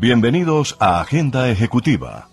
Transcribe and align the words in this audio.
Bienvenidos 0.00 0.76
a 0.80 1.00
Agenda 1.00 1.48
Ejecutiva 1.48 2.28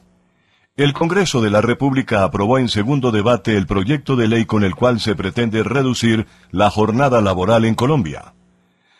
el 0.77 0.91
Congreso 0.91 1.41
de 1.41 1.49
la 1.49 1.61
República 1.61 2.25
aprobó 2.25 2.57
en 2.57 2.67
segundo 2.67 3.11
debate 3.11 3.55
el 3.55 3.65
proyecto 3.65 4.17
de 4.17 4.27
ley 4.27 4.45
con 4.45 4.65
el 4.65 4.75
cual 4.75 4.99
se 4.99 5.15
pretende 5.15 5.63
reducir 5.63 6.27
la 6.51 6.69
jornada 6.69 7.21
laboral 7.21 7.63
en 7.63 7.75
Colombia. 7.75 8.33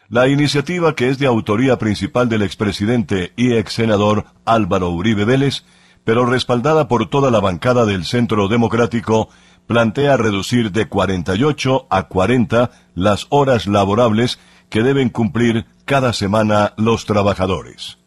La 0.08 0.30
iniciativa, 0.30 0.96
que 0.96 1.10
es 1.10 1.18
de 1.20 1.26
autoría 1.26 1.78
principal 1.78 2.30
del 2.30 2.44
expresidente 2.44 3.34
y 3.36 3.54
ex 3.54 3.74
senador 3.74 4.26
Álvaro 4.46 4.90
Uribe 4.92 5.26
Vélez, 5.26 5.66
pero 6.06 6.26
respaldada 6.26 6.88
por 6.88 7.10
toda 7.10 7.30
la 7.30 7.42
bancada 7.42 7.86
del 7.86 8.06
Centro 8.06 8.48
Democrático, 8.48 9.28
plantea 9.68 10.16
reducir 10.16 10.72
de 10.72 10.88
48 10.88 11.88
a 11.90 12.04
40 12.04 12.72
las 12.94 13.28
horas 13.32 13.68
laborables 13.68 14.40
que 14.70 14.82
deben 14.82 15.10
cumplir 15.10 15.66
cada 15.84 16.14
semana 16.14 16.74
los 16.78 17.06
trabajadores. 17.06 17.98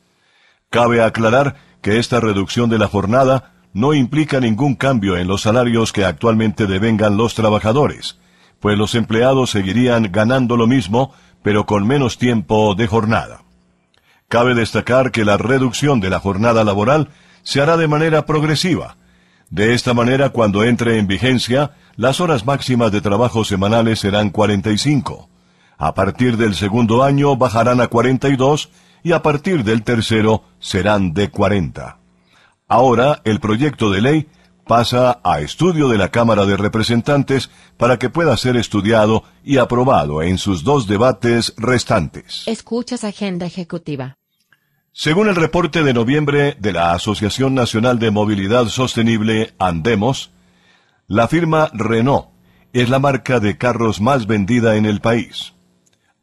Cabe 0.71 1.03
aclarar 1.03 1.57
que 1.83 1.99
esta 1.99 2.21
reducción 2.21 2.71
de 2.71 2.79
la 2.79 2.89
jornada 2.89 3.58
no 3.73 3.95
implica 3.95 4.41
ningún 4.41 4.75
cambio 4.75 5.17
en 5.17 5.29
los 5.29 5.43
salarios 5.43 5.93
que 5.93 6.05
actualmente 6.05 6.67
devengan 6.67 7.17
los 7.17 7.35
trabajadores, 7.35 8.19
pues 8.61 8.77
los 8.77 8.95
empleados 8.95 9.51
seguirían 9.51 10.11
ganando 10.11 10.57
lo 10.57 10.67
mismo, 10.67 11.13
pero 11.43 11.67
con 11.67 11.87
menos 11.87 12.19
tiempo 12.19 12.75
de 12.75 12.87
jornada. 12.87 13.43
Cabe 14.29 14.55
destacar 14.55 15.11
que 15.11 15.25
la 15.25 15.37
reducción 15.37 16.01
de 16.01 16.11
la 16.11 16.21
jornada 16.21 16.65
laboral 16.65 17.09
se 17.43 17.61
hará 17.61 17.77
de 17.77 17.89
manera 17.89 18.27
progresiva. 18.27 18.97
De 19.51 19.73
esta 19.73 19.95
manera, 19.95 20.31
cuando 20.31 20.65
entre 20.65 20.99
en 20.99 21.07
vigencia, 21.07 21.73
las 21.97 22.21
horas 22.21 22.45
máximas 22.45 22.93
de 22.93 23.01
trabajo 23.01 23.45
semanales 23.45 24.01
serán 24.01 24.31
45. 24.31 25.31
A 25.79 25.95
partir 25.95 26.37
del 26.37 26.55
segundo 26.55 27.03
año 27.03 27.37
bajarán 27.37 27.81
a 27.81 27.87
42 27.87 28.71
y 29.03 29.13
a 29.13 29.23
partir 29.23 29.65
del 29.65 29.83
tercero 29.85 30.43
serán 30.59 31.15
de 31.15 31.31
40. 31.31 31.98
Ahora 32.69 33.23
el 33.25 33.41
proyecto 33.41 33.91
de 33.91 34.03
ley 34.03 34.29
pasa 34.67 35.21
a 35.25 35.41
estudio 35.41 35.89
de 35.89 35.97
la 35.97 36.11
Cámara 36.11 36.45
de 36.45 36.59
Representantes 36.59 37.51
para 37.79 37.99
que 37.99 38.11
pueda 38.11 38.37
ser 38.37 38.57
estudiado 38.57 39.25
y 39.43 39.57
aprobado 39.57 40.23
en 40.23 40.37
sus 40.37 40.63
dos 40.63 40.87
debates 40.87 41.55
restantes. 41.57 42.43
Escuchas 42.47 43.05
Agenda 43.05 43.47
Ejecutiva. 43.47 44.19
Según 44.93 45.29
el 45.29 45.37
reporte 45.37 45.83
de 45.83 45.95
noviembre 45.95 46.57
de 46.59 46.73
la 46.73 46.93
Asociación 46.93 47.55
Nacional 47.55 47.99
de 47.99 48.11
Movilidad 48.11 48.67
Sostenible, 48.67 49.55
Andemos, 49.59 50.31
la 51.07 51.27
firma 51.27 51.71
Renault 51.73 52.27
es 52.75 52.91
la 52.91 52.99
marca 52.99 53.41
de 53.41 53.57
carros 53.57 54.01
más 54.01 54.27
vendida 54.27 54.77
en 54.77 54.85
el 54.85 55.01
país. 55.01 55.55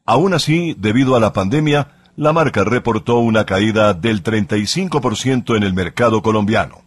Aún 0.05 0.35
así, 0.35 0.75
debido 0.77 1.15
a 1.15 1.19
la 1.19 1.33
pandemia, 1.33 1.94
la 2.15 2.33
marca 2.33 2.63
reportó 2.63 3.17
una 3.19 3.45
caída 3.45 3.93
del 3.93 4.23
35% 4.23 5.55
en 5.55 5.63
el 5.63 5.73
mercado 5.73 6.21
colombiano. 6.21 6.81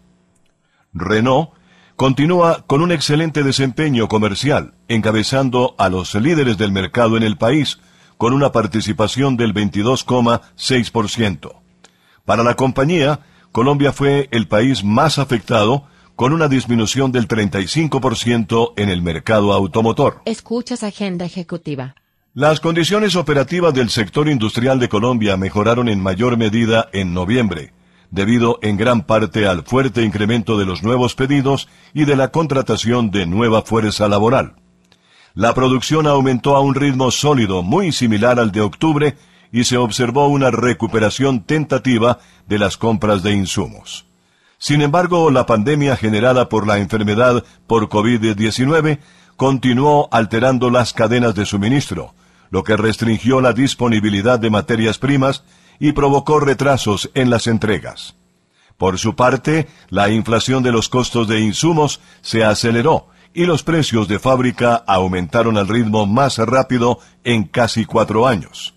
Renault 0.93 1.51
continúa 1.97 2.65
con 2.67 2.81
un 2.81 2.93
excelente 2.93 3.43
desempeño 3.43 4.09
comercial, 4.09 4.75
encabezando 4.89 5.75
a 5.79 5.89
los 5.89 6.15
líderes 6.15 6.57
del 6.57 6.73
mercado 6.73 7.17
en 7.17 7.23
el 7.25 7.37
país, 7.37 7.81
con 8.17 8.33
una 8.33 8.53
participación 8.53 9.37
del 9.37 9.53
22,6%. 9.55 11.53
Para 12.25 12.43
la 12.43 12.55
compañía, 12.55 13.21
Colombia 13.53 13.93
fue 13.93 14.29
el 14.33 14.49
país 14.49 14.85
más 14.85 15.19
afectado, 15.19 15.85
con 16.17 16.33
una 16.33 16.49
disminución 16.49 17.13
del 17.13 17.29
35% 17.29 18.73
en 18.77 18.89
el 18.89 19.03
mercado 19.03 19.53
automotor. 19.53 20.23
Escuchas 20.25 20.83
Agenda 20.83 21.25
Ejecutiva. 21.25 21.95
Las 22.35 22.61
condiciones 22.61 23.17
operativas 23.17 23.73
del 23.73 23.89
sector 23.89 24.29
industrial 24.29 24.79
de 24.79 24.89
Colombia 24.89 25.37
mejoraron 25.37 25.89
en 25.89 26.01
mayor 26.01 26.37
medida 26.37 26.89
en 26.93 27.15
noviembre, 27.15 27.73
debido 28.11 28.59
en 28.63 28.77
gran 28.77 29.03
parte 29.03 29.47
al 29.47 29.65
fuerte 29.65 30.03
incremento 30.03 30.59
de 30.59 30.67
los 30.67 30.83
nuevos 30.83 31.15
pedidos 31.15 31.69
y 31.95 32.05
de 32.05 32.17
la 32.17 32.29
contratación 32.29 33.11
de 33.11 33.27
nueva 33.27 33.63
fuerza 33.63 34.09
laboral. 34.09 34.57
La 35.35 35.55
producción 35.55 36.07
aumentó 36.07 36.55
a 36.55 36.61
un 36.61 36.75
ritmo 36.75 37.11
sólido 37.11 37.63
muy 37.63 37.93
similar 37.93 38.39
al 38.39 38.53
de 38.53 38.61
octubre 38.61 39.17
y 39.51 39.65
se 39.65 39.79
observó 39.79 40.29
una 40.29 40.51
recuperación 40.51 41.43
tentativa 41.43 42.19
de 42.47 42.59
las 42.59 42.77
compras 42.77 43.23
de 43.23 43.33
insumos. 43.33 44.05
Sin 44.59 44.83
embargo, 44.83 45.31
la 45.31 45.47
pandemia 45.47 45.97
generada 45.97 46.49
por 46.49 46.67
la 46.67 46.79
enfermedad 46.79 47.43
por 47.67 47.89
COVID-19 47.89 48.99
continuó 49.37 50.09
alterando 50.11 50.71
las 50.71 50.93
cadenas 50.93 51.35
de 51.35 51.47
suministro, 51.47 52.15
lo 52.51 52.65
que 52.65 52.77
restringió 52.77 53.41
la 53.41 53.53
disponibilidad 53.53 54.39
de 54.39 54.51
materias 54.51 54.99
primas 54.99 55.45
y 55.79 55.93
provocó 55.93 56.41
retrasos 56.41 57.11
en 57.15 57.31
las 57.31 57.47
entregas. 57.47 58.17
Por 58.77 58.99
su 58.99 59.17
parte, 59.17 59.69
la 59.89 60.09
inflación 60.09 60.63
de 60.63 60.73
los 60.73 60.89
costos 60.89 61.27
de 61.29 61.41
insumos 61.41 62.01
se 62.21 62.45
aceleró 62.45 63.09
y 63.35 63.45
los 63.45 63.63
precios 63.63 64.09
de 64.09 64.19
fábrica 64.19 64.83
aumentaron 64.87 65.59
al 65.59 65.69
ritmo 65.69 66.07
más 66.07 66.39
rápido 66.39 67.01
en 67.25 67.45
casi 67.45 67.85
cuatro 67.85 68.27
años. 68.27 68.75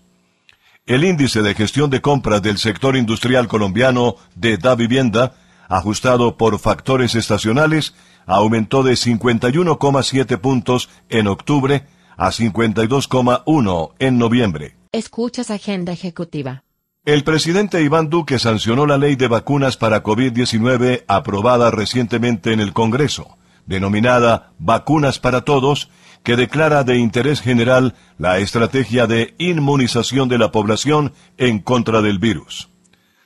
El 0.84 1.04
índice 1.04 1.42
de 1.42 1.54
gestión 1.54 1.90
de 1.90 2.00
compras 2.00 2.42
del 2.42 2.58
sector 2.58 2.96
industrial 2.96 3.46
colombiano 3.46 4.16
de 4.34 4.58
Da 4.58 4.74
Vivienda, 4.74 5.34
ajustado 5.68 6.36
por 6.36 6.58
factores 6.58 7.14
estacionales, 7.14 7.94
aumentó 8.26 8.82
de 8.82 8.94
51,7 8.94 10.38
puntos 10.38 10.90
en 11.08 11.28
octubre 11.28 11.86
a 12.16 12.28
52,1 12.30 13.92
en 13.98 14.18
noviembre. 14.18 14.76
Escuchas 14.92 15.50
Agenda 15.50 15.92
Ejecutiva. 15.92 16.64
El 17.04 17.24
presidente 17.24 17.82
Iván 17.82 18.10
Duque 18.10 18.38
sancionó 18.38 18.86
la 18.86 18.96
ley 18.96 19.16
de 19.16 19.26
vacunas 19.26 19.76
para 19.76 20.02
COVID-19 20.02 21.04
aprobada 21.08 21.70
recientemente 21.70 22.52
en 22.52 22.60
el 22.60 22.72
Congreso, 22.72 23.36
denominada 23.66 24.52
Vacunas 24.58 25.18
para 25.18 25.40
Todos, 25.40 25.90
que 26.22 26.36
declara 26.36 26.84
de 26.84 26.98
interés 26.98 27.40
general 27.40 27.96
la 28.18 28.38
estrategia 28.38 29.08
de 29.08 29.34
inmunización 29.38 30.28
de 30.28 30.38
la 30.38 30.52
población 30.52 31.12
en 31.38 31.58
contra 31.58 32.02
del 32.02 32.20
virus. 32.20 32.68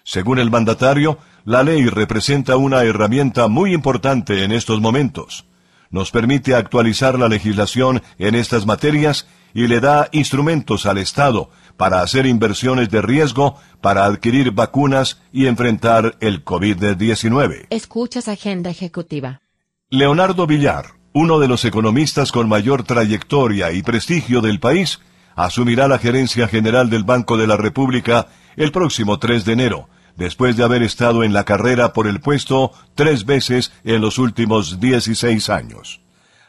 Según 0.05 0.39
el 0.39 0.51
mandatario, 0.51 1.19
la 1.45 1.63
ley 1.63 1.85
representa 1.87 2.57
una 2.57 2.83
herramienta 2.83 3.49
muy 3.49 3.75
importante 3.75 4.45
en 4.45 4.53
estos 4.53 4.81
momentos 4.81 5.45
nos 5.91 6.11
permite 6.11 6.55
actualizar 6.55 7.19
la 7.19 7.29
legislación 7.29 8.03
en 8.19 8.35
estas 8.35 8.67
materias 8.67 9.27
y 9.55 9.67
le 9.69 9.81
da 9.81 10.09
instrumentos 10.13 10.87
al 10.87 10.99
Estado 10.99 11.51
para 11.77 12.03
hacer 12.03 12.27
inversiones 12.27 12.91
de 12.91 13.03
riesgo 13.03 13.57
para 13.81 14.05
adquirir 14.05 14.53
vacunas 14.53 15.23
y 15.33 15.47
enfrentar 15.47 16.17
el 16.21 16.45
COVID-19. 16.45 17.67
Escuchas 17.71 18.29
Agenda 18.29 18.71
Ejecutiva. 18.71 19.41
Leonardo 19.89 20.47
Villar, 20.47 20.87
uno 21.13 21.39
de 21.39 21.49
los 21.49 21.65
economistas 21.65 22.33
con 22.33 22.49
mayor 22.49 22.83
trayectoria 22.83 23.73
y 23.73 23.83
prestigio 23.83 24.41
del 24.41 24.61
país, 24.61 25.01
asumirá 25.35 25.89
la 25.89 25.99
gerencia 25.99 26.49
general 26.49 26.91
del 26.91 27.05
Banco 27.05 27.37
de 27.37 27.47
la 27.47 27.57
República 27.57 28.27
el 28.57 28.73
próximo 28.73 29.19
3 29.19 29.45
de 29.45 29.53
enero 29.53 29.89
después 30.17 30.57
de 30.57 30.65
haber 30.65 30.83
estado 30.83 31.25
en 31.25 31.33
la 31.33 31.45
carrera 31.45 31.93
por 31.93 32.07
el 32.07 32.21
puesto 32.21 32.73
tres 32.95 33.25
veces 33.25 33.73
en 33.85 34.01
los 34.01 34.19
últimos 34.19 34.81
16 34.81 35.51
años. 35.51 36.01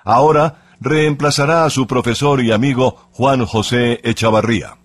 Ahora 0.03 0.63
reemplazará 0.79 1.65
a 1.65 1.69
su 1.69 1.87
profesor 1.87 2.41
y 2.41 2.51
amigo 2.51 3.09
Juan 3.11 3.45
José 3.45 3.99
Echavarría. 4.03 4.77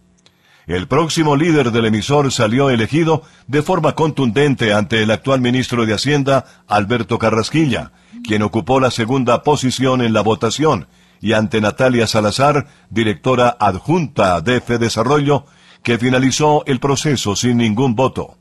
el 0.67 0.87
próximo 0.89 1.37
líder 1.37 1.71
del 1.73 1.87
emisor 1.87 2.33
salió 2.33 2.71
elegido 2.71 3.23
de 3.47 3.63
forma 3.63 3.95
contundente 3.95 4.73
ante 4.73 5.03
el 5.03 5.11
actual 5.11 5.41
ministro 5.41 5.85
de 5.85 5.95
Hacienda, 5.95 6.45
Alberto 6.69 7.19
Carrasquilla, 7.19 7.93
quien 8.25 8.43
ocupó 8.43 8.81
la 8.81 8.91
segunda 8.91 9.43
posición 9.43 10.03
en 10.03 10.13
la 10.13 10.23
votación, 10.23 10.87
y 11.21 11.35
ante 11.35 11.61
Natalia 11.61 12.07
Salazar, 12.07 12.67
directora 12.91 13.57
adjunta 13.61 14.41
de 14.41 14.61
Desarrollo, 14.61 15.47
que 15.83 15.99
finalizó 15.99 16.65
el 16.67 16.81
proceso 16.81 17.37
sin 17.37 17.59
ningún 17.59 17.95
voto. 17.95 18.39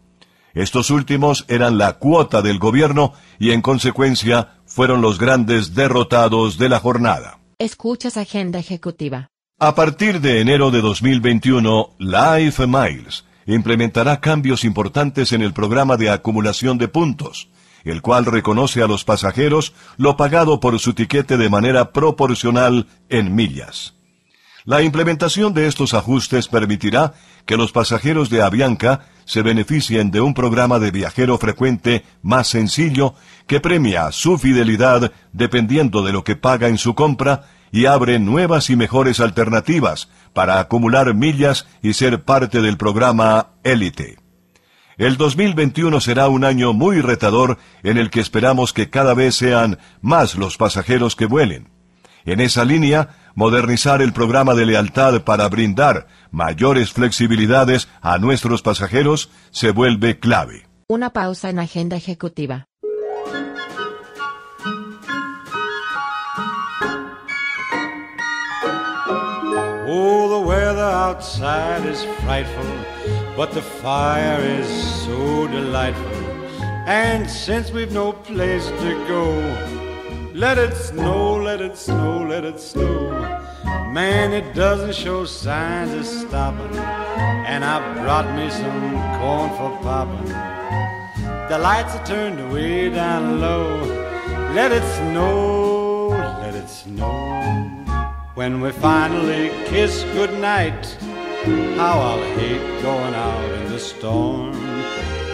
Estos 0.53 0.89
últimos 0.89 1.45
eran 1.47 1.77
la 1.77 1.93
cuota 1.93 2.41
del 2.41 2.59
gobierno 2.59 3.13
y 3.39 3.51
en 3.51 3.61
consecuencia 3.61 4.55
fueron 4.65 5.01
los 5.01 5.17
grandes 5.17 5.75
derrotados 5.75 6.57
de 6.57 6.69
la 6.69 6.79
jornada. 6.79 7.39
Escuchas 7.57 8.17
Agenda 8.17 8.59
Ejecutiva. 8.59 9.29
A 9.59 9.75
partir 9.75 10.21
de 10.21 10.41
enero 10.41 10.71
de 10.71 10.81
2021, 10.81 11.91
Life 11.99 12.65
Miles 12.67 13.25
implementará 13.45 14.19
cambios 14.19 14.63
importantes 14.63 15.31
en 15.31 15.41
el 15.41 15.53
programa 15.53 15.97
de 15.97 16.09
acumulación 16.09 16.77
de 16.77 16.87
puntos, 16.87 17.49
el 17.83 18.01
cual 18.01 18.25
reconoce 18.25 18.81
a 18.81 18.87
los 18.87 19.03
pasajeros 19.03 19.73
lo 19.97 20.17
pagado 20.17 20.59
por 20.59 20.79
su 20.79 20.93
tiquete 20.93 21.37
de 21.37 21.49
manera 21.49 21.91
proporcional 21.91 22.87
en 23.09 23.35
millas. 23.35 23.95
La 24.63 24.83
implementación 24.83 25.53
de 25.53 25.67
estos 25.67 25.93
ajustes 25.93 26.47
permitirá 26.47 27.13
que 27.45 27.57
los 27.57 27.71
pasajeros 27.71 28.29
de 28.29 28.43
Avianca 28.43 29.07
se 29.25 29.41
beneficien 29.41 30.11
de 30.11 30.21
un 30.21 30.33
programa 30.33 30.79
de 30.79 30.91
viajero 30.91 31.37
frecuente 31.37 32.03
más 32.21 32.47
sencillo 32.47 33.15
que 33.47 33.59
premia 33.59 34.11
su 34.11 34.37
fidelidad 34.37 35.11
dependiendo 35.33 36.03
de 36.03 36.13
lo 36.13 36.23
que 36.23 36.35
paga 36.35 36.67
en 36.67 36.77
su 36.77 36.95
compra 36.95 37.45
y 37.71 37.85
abre 37.85 38.19
nuevas 38.19 38.69
y 38.69 38.75
mejores 38.75 39.19
alternativas 39.19 40.09
para 40.33 40.59
acumular 40.59 41.13
millas 41.13 41.67
y 41.81 41.93
ser 41.93 42.23
parte 42.23 42.61
del 42.61 42.77
programa 42.77 43.51
Élite. 43.63 44.17
El 44.97 45.17
2021 45.17 45.99
será 46.01 46.27
un 46.27 46.43
año 46.43 46.73
muy 46.73 47.01
retador 47.01 47.57
en 47.81 47.97
el 47.97 48.09
que 48.09 48.19
esperamos 48.19 48.73
que 48.73 48.89
cada 48.89 49.13
vez 49.13 49.35
sean 49.35 49.79
más 50.01 50.35
los 50.35 50.57
pasajeros 50.57 51.15
que 51.15 51.25
vuelen. 51.25 51.69
En 52.25 52.39
esa 52.39 52.65
línea, 52.65 53.09
modernizar 53.35 54.01
el 54.01 54.13
programa 54.13 54.53
de 54.53 54.65
lealtad 54.65 55.21
para 55.23 55.47
brindar 55.49 56.07
mayores 56.31 56.91
flexibilidades 56.91 57.87
a 58.01 58.17
nuestros 58.17 58.61
pasajeros 58.61 59.29
se 59.51 59.71
vuelve 59.71 60.19
clave. 60.19 60.67
Una 60.87 61.11
pausa 61.11 61.49
en 61.49 61.59
Agenda 61.59 61.95
Ejecutiva. 61.95 62.65
Oh, 69.93 70.29
the 70.29 70.47
weather 70.47 70.81
outside 70.81 71.85
is 71.85 72.03
frightful, 72.23 72.65
but 73.35 73.51
the 73.51 73.61
fire 73.61 74.39
is 74.41 74.67
so 75.05 75.47
delightful. 75.47 76.21
And 76.87 77.29
since 77.29 77.71
we've 77.71 77.91
no 77.91 78.13
place 78.13 78.67
to 78.67 79.07
go, 79.07 79.80
let 80.33 80.57
it 80.57 80.75
snow, 80.75 81.35
let 81.35 81.61
it 81.61 81.77
snow, 81.77 82.25
let 82.27 82.45
it 82.45 82.59
snow. 82.59 83.09
Man, 83.91 84.31
it 84.31 84.53
doesn't 84.53 84.95
show 84.95 85.25
signs 85.25 85.93
of 85.93 86.05
stopping. 86.05 86.77
And 86.77 87.65
I 87.65 87.79
brought 88.01 88.33
me 88.35 88.49
some 88.49 88.91
corn 89.19 89.49
for 89.57 89.77
popping. 89.83 90.29
The 91.49 91.59
lights 91.59 91.95
are 91.95 92.05
turned 92.05 92.53
way 92.53 92.89
down 92.89 93.41
low. 93.41 93.81
Let 94.53 94.71
it 94.71 94.83
snow, 94.95 96.09
let 96.41 96.55
it 96.55 96.69
snow. 96.69 97.41
When 98.35 98.61
we 98.61 98.71
finally 98.71 99.49
kiss 99.65 100.03
goodnight, 100.13 100.85
how 101.75 101.99
I'll 101.99 102.23
hate 102.39 102.81
going 102.81 103.13
out 103.13 103.51
in 103.59 103.71
the 103.71 103.79
storm. 103.79 104.51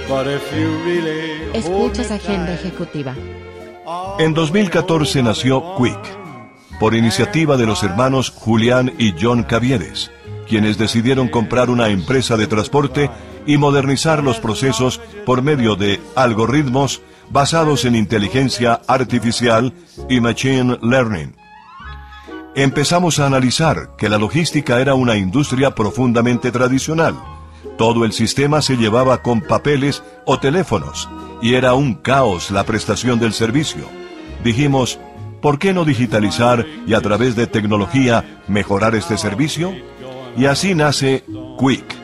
But 0.08 0.26
if 0.26 0.52
you 0.56 0.70
really 0.84 1.52
Escuchas 1.54 2.10
Agenda 2.12 2.56
Ejecutiva. 2.58 3.47
En 4.20 4.34
2014 4.34 5.22
nació 5.22 5.64
Quick, 5.78 6.80
por 6.80 6.96
iniciativa 6.96 7.56
de 7.56 7.68
los 7.68 7.84
hermanos 7.84 8.32
Julián 8.32 8.92
y 8.98 9.14
John 9.22 9.44
Caviedes, 9.44 10.10
quienes 10.50 10.80
decidieron 10.80 11.28
comprar 11.28 11.70
una 11.70 11.90
empresa 11.90 12.36
de 12.36 12.48
transporte 12.48 13.12
y 13.46 13.58
modernizar 13.58 14.24
los 14.24 14.40
procesos 14.40 15.00
por 15.24 15.44
medio 15.44 15.76
de 15.76 16.02
algoritmos 16.16 17.04
basados 17.30 17.86
en 17.86 17.96
inteligencia 17.96 18.82
artificial 18.88 19.72
y 20.10 20.20
machine 20.20 20.80
learning. 20.82 21.36
Empezamos 22.56 23.20
a 23.20 23.28
analizar 23.28 23.96
que 24.00 24.10
la 24.10 24.18
logística 24.18 24.82
era 24.82 24.96
una 24.96 25.16
industria 25.16 25.76
profundamente 25.76 26.52
tradicional. 26.52 27.14
Todo 27.78 28.04
el 28.04 28.14
sistema 28.14 28.64
se 28.64 28.78
llevaba 28.78 29.22
con 29.22 29.42
papeles 29.42 30.02
o 30.26 30.40
teléfonos 30.40 31.08
y 31.40 31.54
era 31.54 31.76
un 31.76 31.94
caos 31.94 32.50
la 32.50 32.64
prestación 32.64 33.20
del 33.20 33.34
servicio. 33.34 34.07
Dijimos, 34.44 35.00
¿por 35.42 35.60
qué 35.60 35.74
no 35.74 35.86
digitalizar 35.86 36.66
y 36.86 36.94
a 36.94 37.02
través 37.02 37.36
de 37.36 37.48
tecnología 37.48 38.42
mejorar 38.48 38.96
este 38.96 39.18
servicio? 39.18 39.74
Y 40.38 40.46
así 40.46 40.76
nace 40.76 41.24
Quick, 41.60 41.96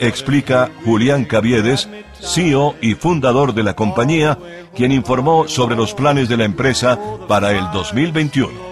explica 0.00 0.70
Julián 0.84 1.24
Caviedes, 1.24 1.88
CEO 2.20 2.74
y 2.80 2.94
fundador 2.94 3.54
de 3.54 3.62
la 3.62 3.74
compañía, 3.74 4.38
quien 4.74 4.92
informó 4.92 5.48
sobre 5.48 5.76
los 5.76 5.94
planes 5.94 6.28
de 6.28 6.36
la 6.36 6.44
empresa 6.44 6.98
para 7.28 7.52
el 7.52 7.70
2021. 7.72 8.68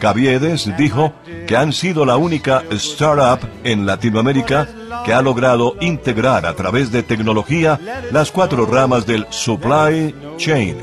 Caviedes 0.00 0.70
dijo 0.78 1.12
que 1.46 1.56
han 1.56 1.72
sido 1.72 2.06
la 2.06 2.16
única 2.16 2.64
startup 2.70 3.46
en 3.64 3.84
Latinoamérica 3.84 4.66
que 5.04 5.12
ha 5.12 5.20
logrado 5.20 5.76
integrar 5.80 6.46
a 6.46 6.54
través 6.54 6.90
de 6.90 7.02
tecnología 7.02 7.78
las 8.10 8.32
cuatro 8.32 8.64
ramas 8.64 9.06
del 9.06 9.26
supply 9.28 10.14
chain, 10.38 10.78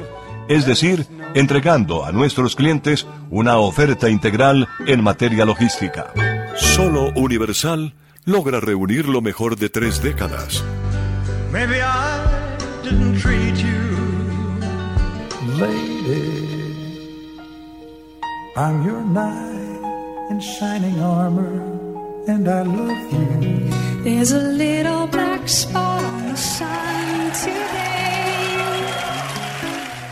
es 0.48 0.66
decir, 0.66 1.06
entregando 1.40 2.06
a 2.06 2.12
nuestros 2.12 2.56
clientes 2.56 3.08
una 3.30 3.58
oferta 3.58 4.10
integral 4.10 4.68
en 4.86 5.04
materia 5.04 5.46
logística. 5.46 6.14
Solo 6.56 7.12
Universal 7.16 7.94
logra 8.26 8.60
reunir 8.60 9.08
lo 9.08 9.22
mejor 9.22 9.58
de 9.58 9.70
tres 9.70 10.02
décadas. 10.02 10.64
Maybe 11.52 11.82
I 11.82 12.20
didn't 12.84 13.20
treat 13.22 13.56
you 13.58 13.88
Lady, 15.60 17.40
I'm 18.56 18.86
your 18.86 19.02
knight 19.02 20.30
in 20.30 20.40
shining 20.40 21.00
armor, 21.00 21.64
and 22.28 22.48
I 22.48 22.62
love 22.62 23.14
you. 23.14 23.70
There's 24.04 24.32
a 24.34 24.40
little 24.40 25.08
black 25.08 25.48
spot 25.48 26.04
on 26.04 26.30
the 26.30 26.36
sun 26.38 27.32
today. 27.32 27.97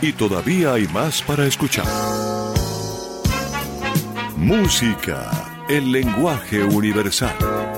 Y 0.00 0.12
todavía 0.12 0.74
hay 0.74 0.86
más 0.88 1.22
para 1.22 1.46
escuchar. 1.46 1.86
Música, 4.36 5.30
el 5.68 5.92
lenguaje 5.92 6.62
universal. 6.62 7.34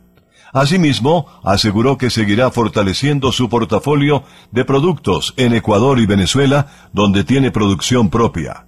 Asimismo, 0.51 1.25
aseguró 1.43 1.97
que 1.97 2.11
seguirá 2.11 2.51
fortaleciendo 2.51 3.31
su 3.31 3.49
portafolio 3.49 4.23
de 4.51 4.65
productos 4.65 5.33
en 5.35 5.53
Ecuador 5.55 5.99
y 5.99 6.05
Venezuela, 6.05 6.67
donde 6.93 7.23
tiene 7.23 7.49
producción 7.49 8.09
propia. 8.09 8.67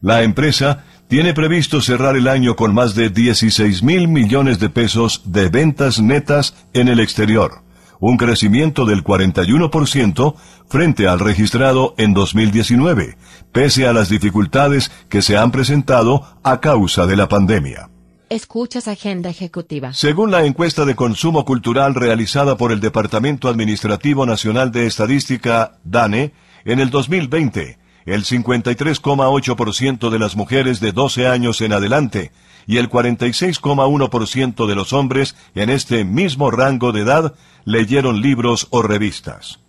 La 0.00 0.22
empresa 0.22 0.84
tiene 1.08 1.34
previsto 1.34 1.80
cerrar 1.80 2.16
el 2.16 2.28
año 2.28 2.54
con 2.54 2.72
más 2.72 2.94
de 2.94 3.10
16 3.10 3.82
mil 3.82 4.06
millones 4.06 4.60
de 4.60 4.70
pesos 4.70 5.22
de 5.24 5.48
ventas 5.48 6.00
netas 6.00 6.54
en 6.72 6.88
el 6.88 7.00
exterior, 7.00 7.63
un 8.06 8.18
crecimiento 8.18 8.84
del 8.84 9.02
41% 9.02 10.34
frente 10.68 11.08
al 11.08 11.20
registrado 11.20 11.94
en 11.96 12.12
2019, 12.12 13.16
pese 13.50 13.86
a 13.86 13.94
las 13.94 14.10
dificultades 14.10 14.90
que 15.08 15.22
se 15.22 15.38
han 15.38 15.50
presentado 15.50 16.22
a 16.42 16.60
causa 16.60 17.06
de 17.06 17.16
la 17.16 17.30
pandemia. 17.30 17.88
Escuchas 18.28 18.88
Agenda 18.88 19.30
Ejecutiva. 19.30 19.94
Según 19.94 20.30
la 20.30 20.44
encuesta 20.44 20.84
de 20.84 20.94
consumo 20.94 21.46
cultural 21.46 21.94
realizada 21.94 22.58
por 22.58 22.72
el 22.72 22.80
Departamento 22.80 23.48
Administrativo 23.48 24.26
Nacional 24.26 24.70
de 24.70 24.86
Estadística, 24.86 25.78
DANE, 25.82 26.34
en 26.66 26.80
el 26.80 26.90
2020, 26.90 27.78
el 28.04 28.24
53,8% 28.24 30.10
de 30.10 30.18
las 30.18 30.36
mujeres 30.36 30.78
de 30.80 30.92
12 30.92 31.26
años 31.26 31.62
en 31.62 31.72
adelante 31.72 32.32
y 32.66 32.78
el 32.78 32.88
46,1% 32.88 34.66
de 34.66 34.74
los 34.74 34.92
hombres 34.92 35.36
en 35.54 35.70
este 35.70 36.04
mismo 36.04 36.50
rango 36.50 36.92
de 36.92 37.02
edad 37.02 37.34
leyeron 37.64 38.20
libros 38.20 38.68
o 38.70 38.82
revistas. 38.82 39.60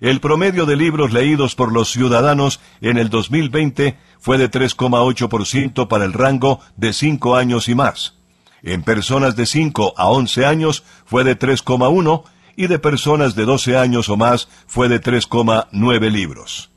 El 0.00 0.20
promedio 0.20 0.64
de 0.64 0.76
libros 0.76 1.12
leídos 1.12 1.54
por 1.54 1.72
los 1.72 1.90
ciudadanos 1.90 2.60
en 2.80 2.96
el 2.96 3.10
2020 3.10 3.98
fue 4.18 4.38
de 4.38 4.50
3,8% 4.50 5.88
para 5.88 6.04
el 6.04 6.14
rango 6.14 6.60
de 6.76 6.94
5 6.94 7.36
años 7.36 7.68
y 7.68 7.74
más. 7.74 8.14
En 8.62 8.82
personas 8.82 9.36
de 9.36 9.46
5 9.46 9.94
a 9.96 10.08
11 10.08 10.46
años 10.46 10.84
fue 11.04 11.24
de 11.24 11.38
3,1 11.38 12.24
y 12.56 12.66
de 12.66 12.78
personas 12.78 13.34
de 13.34 13.44
12 13.44 13.76
años 13.76 14.08
o 14.08 14.16
más 14.16 14.48
fue 14.66 14.88
de 14.88 15.00
3,9 15.00 16.10
libros. 16.10 16.70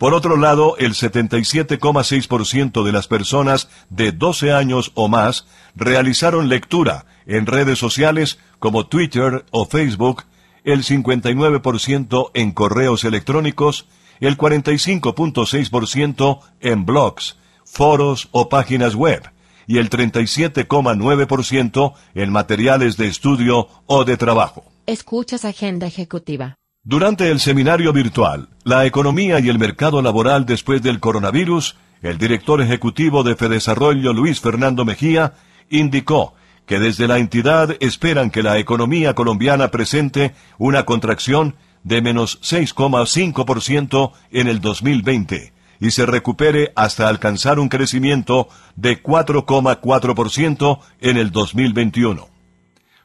Por 0.00 0.14
otro 0.14 0.36
lado, 0.38 0.78
el 0.78 0.94
77,6% 0.94 2.84
de 2.84 2.90
las 2.90 3.06
personas 3.06 3.68
de 3.90 4.12
12 4.12 4.50
años 4.50 4.92
o 4.94 5.08
más 5.08 5.44
realizaron 5.76 6.48
lectura 6.48 7.04
en 7.26 7.44
redes 7.44 7.78
sociales 7.78 8.38
como 8.58 8.86
Twitter 8.86 9.44
o 9.50 9.66
Facebook, 9.66 10.24
el 10.64 10.84
59% 10.84 12.30
en 12.32 12.52
correos 12.52 13.04
electrónicos, 13.04 13.84
el 14.20 14.38
45.6% 14.38 16.40
en 16.60 16.86
blogs, 16.86 17.36
foros 17.66 18.30
o 18.30 18.48
páginas 18.48 18.94
web, 18.94 19.30
y 19.66 19.76
el 19.76 19.90
37,9% 19.90 21.92
en 22.14 22.32
materiales 22.32 22.96
de 22.96 23.06
estudio 23.06 23.68
o 23.84 24.06
de 24.06 24.16
trabajo. 24.16 24.64
Escuchas 24.86 25.44
Agenda 25.44 25.86
Ejecutiva. 25.86 26.56
Durante 26.82 27.30
el 27.30 27.40
seminario 27.40 27.92
virtual, 27.92 28.48
La 28.64 28.86
economía 28.86 29.38
y 29.38 29.50
el 29.50 29.58
mercado 29.58 30.00
laboral 30.00 30.46
después 30.46 30.80
del 30.80 30.98
coronavirus, 30.98 31.76
el 32.00 32.16
director 32.16 32.62
ejecutivo 32.62 33.22
de 33.22 33.36
Fedesarrollo 33.36 34.14
Luis 34.14 34.40
Fernando 34.40 34.86
Mejía 34.86 35.34
indicó 35.68 36.32
que 36.64 36.78
desde 36.78 37.06
la 37.06 37.18
entidad 37.18 37.76
esperan 37.80 38.30
que 38.30 38.42
la 38.42 38.56
economía 38.58 39.14
colombiana 39.14 39.68
presente 39.68 40.34
una 40.56 40.86
contracción 40.86 41.56
de 41.84 42.00
menos 42.00 42.40
6,5% 42.40 44.12
en 44.30 44.48
el 44.48 44.62
2020 44.62 45.52
y 45.80 45.90
se 45.90 46.06
recupere 46.06 46.72
hasta 46.76 47.08
alcanzar 47.08 47.58
un 47.58 47.68
crecimiento 47.68 48.48
de 48.76 49.02
4,4% 49.02 50.78
en 51.00 51.16
el 51.18 51.30
2021. 51.30 52.26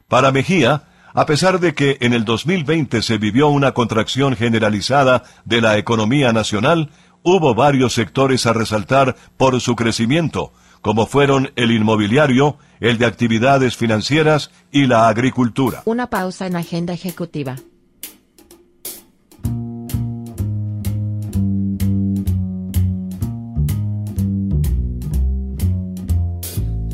Para 0.08 0.32
Mejía, 0.32 0.84
a 1.16 1.24
pesar 1.24 1.60
de 1.60 1.74
que 1.74 1.96
en 2.02 2.12
el 2.12 2.26
2020 2.26 3.00
se 3.00 3.16
vivió 3.16 3.48
una 3.48 3.72
contracción 3.72 4.36
generalizada 4.36 5.22
de 5.46 5.62
la 5.62 5.78
economía 5.78 6.34
nacional, 6.34 6.90
hubo 7.22 7.54
varios 7.54 7.94
sectores 7.94 8.44
a 8.44 8.52
resaltar 8.52 9.16
por 9.38 9.58
su 9.62 9.76
crecimiento, 9.76 10.52
como 10.82 11.06
fueron 11.06 11.52
el 11.56 11.72
inmobiliario, 11.72 12.58
el 12.80 12.98
de 12.98 13.06
actividades 13.06 13.78
financieras 13.78 14.50
y 14.70 14.86
la 14.86 15.08
agricultura. 15.08 15.80
Una 15.86 16.10
pausa 16.10 16.46
en 16.46 16.56
Agenda 16.56 16.92
Ejecutiva. 16.92 17.56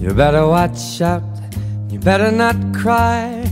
You 0.00 0.14
better 0.14 0.44
watch 0.44 1.00
out, 1.00 1.22
you 1.90 1.98
better 1.98 2.32
not 2.32 2.56
cry, 2.72 3.51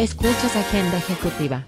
Escuchas 0.00 0.56
Agenda 0.56 0.96
Ejecutiva. 0.96 1.66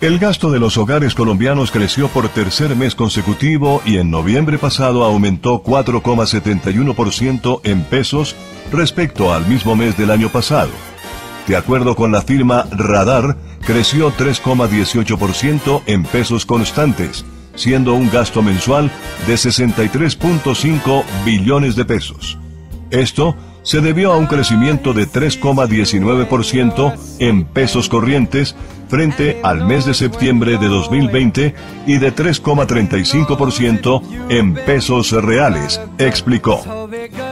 El 0.00 0.18
gasto 0.18 0.50
de 0.50 0.58
los 0.58 0.78
hogares 0.78 1.14
colombianos 1.14 1.70
creció 1.70 2.08
por 2.08 2.30
tercer 2.30 2.74
mes 2.74 2.94
consecutivo 2.94 3.82
y 3.84 3.98
en 3.98 4.10
noviembre 4.10 4.56
pasado 4.56 5.04
aumentó 5.04 5.62
4,71% 5.62 7.60
en 7.64 7.84
pesos 7.84 8.34
respecto 8.72 9.34
al 9.34 9.46
mismo 9.46 9.76
mes 9.76 9.94
del 9.98 10.10
año 10.10 10.30
pasado. 10.30 10.70
De 11.46 11.54
acuerdo 11.54 11.94
con 11.94 12.12
la 12.12 12.22
firma 12.22 12.66
Radar, 12.70 13.36
creció 13.60 14.10
3,18% 14.10 15.82
en 15.84 16.04
pesos 16.04 16.46
constantes, 16.46 17.26
siendo 17.56 17.92
un 17.92 18.10
gasto 18.10 18.40
mensual 18.40 18.90
de 19.26 19.34
63.5 19.34 21.04
billones 21.26 21.76
de 21.76 21.84
pesos. 21.84 22.38
Esto 22.90 23.36
se 23.64 23.80
debió 23.80 24.12
a 24.12 24.16
un 24.16 24.26
crecimiento 24.26 24.92
de 24.92 25.08
3,19% 25.08 26.96
en 27.18 27.44
pesos 27.44 27.88
corrientes 27.88 28.54
frente 28.88 29.40
al 29.42 29.66
mes 29.66 29.84
de 29.86 29.94
septiembre 29.94 30.56
de 30.58 30.68
2020 30.68 31.54
y 31.86 31.96
de 31.98 32.14
3,35% 32.14 34.02
en 34.28 34.54
pesos 34.54 35.10
reales, 35.10 35.80
explicó. 35.98 36.62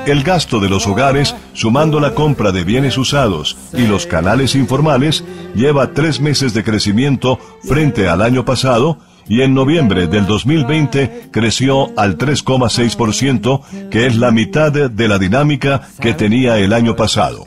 El 0.06 0.24
gasto 0.24 0.58
de 0.58 0.68
los 0.68 0.88
hogares, 0.88 1.36
sumando 1.52 2.00
la 2.00 2.14
compra 2.14 2.50
de 2.50 2.64
bienes 2.64 2.98
usados 2.98 3.56
y 3.72 3.86
los 3.86 4.06
canales 4.06 4.56
informales, 4.56 5.24
lleva 5.54 5.92
tres 5.92 6.20
meses 6.20 6.54
de 6.54 6.64
crecimiento 6.64 7.38
frente 7.62 8.08
al 8.08 8.22
año 8.22 8.44
pasado 8.44 8.98
y 9.28 9.42
en 9.42 9.54
noviembre 9.54 10.06
del 10.06 10.26
2020 10.26 11.28
creció 11.30 11.90
al 11.98 12.18
3,6%, 12.18 13.88
que 13.90 14.06
es 14.06 14.16
la 14.16 14.30
mitad 14.30 14.72
de 14.72 15.08
la 15.08 15.18
dinámica 15.18 15.82
que 16.00 16.14
tenía 16.14 16.58
el 16.58 16.72
año 16.72 16.96
pasado. 16.96 17.46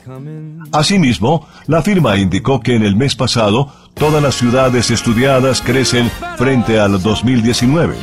Asimismo, 0.72 1.46
la 1.66 1.82
firma 1.82 2.16
indicó 2.16 2.60
que 2.60 2.74
en 2.74 2.82
el 2.82 2.96
mes 2.96 3.14
pasado 3.14 3.72
todas 3.94 4.22
las 4.22 4.34
ciudades 4.34 4.90
estudiadas 4.90 5.62
crecen 5.62 6.10
frente 6.36 6.78
al 6.78 7.02
2019. 7.02 7.94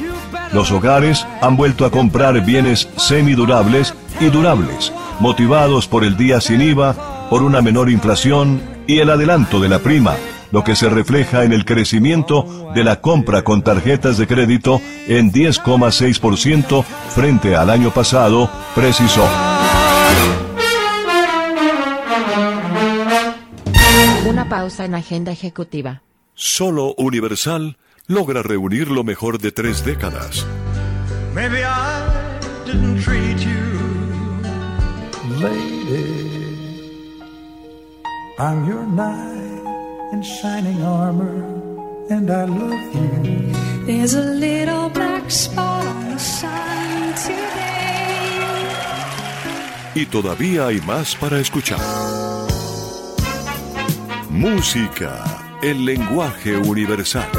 Los 0.53 0.71
hogares 0.71 1.25
han 1.41 1.57
vuelto 1.57 1.85
a 1.85 1.91
comprar 1.91 2.45
bienes 2.45 2.87
semidurables 2.95 3.93
y 4.19 4.25
durables, 4.25 4.93
motivados 5.19 5.87
por 5.87 6.03
el 6.03 6.15
día 6.15 6.39
sin 6.41 6.61
IVA, 6.61 7.27
por 7.29 7.41
una 7.41 7.61
menor 7.61 7.89
inflación 7.89 8.61
y 8.85 8.99
el 8.99 9.09
adelanto 9.09 9.59
de 9.59 9.69
la 9.69 9.79
prima, 9.79 10.13
lo 10.53 10.63
que 10.63 10.75
se 10.75 10.87
refleja 10.87 11.43
en 11.43 11.51
el 11.51 11.65
crecimiento 11.65 12.71
de 12.75 12.83
la 12.83 13.01
compra 13.01 13.41
con 13.41 13.63
tarjetas 13.63 14.19
de 14.19 14.27
crédito 14.27 14.79
en 15.07 15.33
10,6% 15.33 16.83
frente 16.83 17.55
al 17.55 17.71
año 17.71 17.89
pasado, 17.89 18.47
precisó. 18.75 19.27
Una 24.27 24.47
pausa 24.47 24.85
en 24.85 24.93
Agenda 24.93 25.31
Ejecutiva. 25.31 26.03
Solo 26.35 26.93
Universal 26.99 27.77
logra 28.05 28.43
reunir 28.43 28.91
lo 28.91 29.03
mejor 29.03 29.39
de 29.39 29.51
tres 29.51 29.83
décadas. 29.83 30.45
Maybe 31.33 31.63
I 31.63 32.03
didn't 32.67 33.03
treat 33.03 33.39
you, 33.39 33.81
lady. 35.41 36.43
I'm 38.37 38.67
your 38.67 38.85
knight 38.85 39.42
in 40.23 40.29
shining 40.29 40.81
armor, 40.83 41.43
and 42.09 42.29
I 42.29 42.45
love 42.45 42.95
you. 42.95 43.51
There's 43.85 44.13
a 44.15 44.21
little 44.21 44.87
black 44.89 45.29
spot 45.29 45.85
on 45.85 46.09
the 46.11 46.19
sun 46.19 47.13
today. 47.15 47.43
Y 49.95 50.05
todavía 50.07 50.67
hay 50.67 50.79
más 50.81 51.15
para 51.15 51.39
escuchar. 51.39 51.79
Música, 54.29 55.23
el 55.61 55.85
lenguaje 55.85 56.57
universal. 56.57 57.29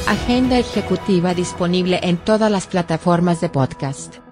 Agenda 0.06 0.58
ejecutiva 0.58 1.34
disponible 1.34 2.00
en 2.02 2.16
todas 2.16 2.50
las 2.50 2.66
plataformas 2.66 3.40
de 3.40 3.50
podcast. 3.50 4.23